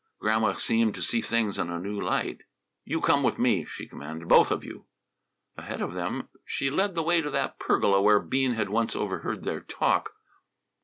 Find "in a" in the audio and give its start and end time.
1.59-1.77